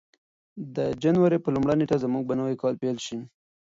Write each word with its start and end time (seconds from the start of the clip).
د 0.75 0.77
جنوري 1.01 1.37
په 1.41 1.49
لومړۍ 1.55 1.75
نېټه 1.79 1.97
به 1.99 2.03
زموږ 2.03 2.23
نوی 2.39 2.55
کال 2.61 2.73
پیل 2.81 2.97
شي. 3.05 3.17